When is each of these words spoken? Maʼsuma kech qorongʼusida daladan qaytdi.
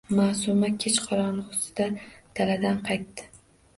Maʼsuma 0.19 0.69
kech 0.85 0.97
qorongʼusida 1.09 1.87
daladan 2.41 2.81
qaytdi. 2.89 3.29